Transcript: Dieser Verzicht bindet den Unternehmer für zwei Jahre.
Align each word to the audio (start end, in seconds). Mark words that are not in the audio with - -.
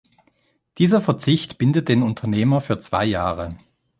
Dieser 0.79 0.99
Verzicht 0.99 1.59
bindet 1.59 1.87
den 1.87 2.01
Unternehmer 2.01 2.59
für 2.59 2.79
zwei 2.79 3.05
Jahre. 3.05 3.55